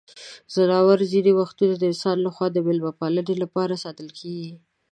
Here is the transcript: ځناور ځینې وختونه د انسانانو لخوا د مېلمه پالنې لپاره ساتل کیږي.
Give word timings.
ځناور 0.53 0.99
ځینې 1.11 1.31
وختونه 1.39 1.73
د 1.77 1.83
انسانانو 1.91 2.25
لخوا 2.27 2.47
د 2.51 2.57
مېلمه 2.65 2.91
پالنې 2.99 3.35
لپاره 3.43 3.81
ساتل 3.83 4.07
کیږي. 4.19 4.53